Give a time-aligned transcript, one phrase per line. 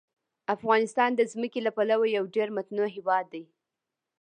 [0.55, 3.43] افغانستان د ځمکه له پلوه یو ډېر متنوع هېواد دی.